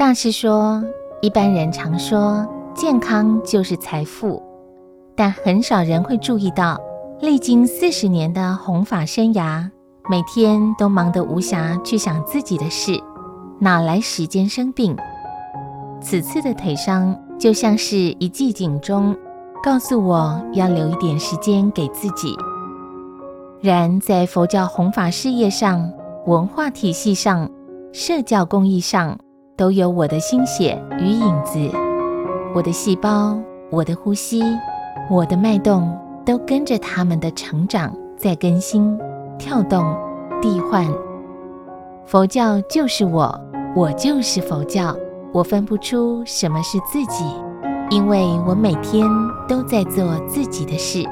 [0.00, 0.82] 大师说，
[1.20, 4.42] 一般人常说健康就是财富，
[5.14, 6.80] 但很少人会注意到，
[7.20, 9.68] 历经四十年的弘法生涯，
[10.08, 12.98] 每天都忙得无暇去想自己的事，
[13.58, 14.96] 哪来时间生病？
[16.00, 19.14] 此次的腿伤就像是一记警钟，
[19.62, 22.34] 告诉我要留一点时间给自己。
[23.60, 25.92] 然在佛教弘法事业上、
[26.24, 27.50] 文化体系上、
[27.92, 29.18] 社教公益上，
[29.60, 31.58] 都有我的心血与影子。
[32.54, 33.38] 我的细胞、
[33.68, 34.42] 我的呼吸、
[35.10, 38.98] 我的脉动，都跟着他们的成长在更新、
[39.38, 39.94] 跳动、
[40.40, 40.86] 替换。
[42.06, 43.38] 佛教就是我，
[43.76, 44.96] 我就是佛教。
[45.30, 47.22] 我分不出什么是自己，
[47.90, 49.06] 因为我每天
[49.46, 51.04] 都在做自己的事。